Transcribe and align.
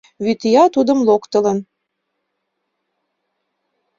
Вӱдия 0.23 0.63
тудым 0.75 0.99
локтылын. 1.07 1.59